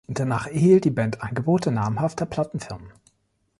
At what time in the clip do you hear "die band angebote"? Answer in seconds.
0.85-1.71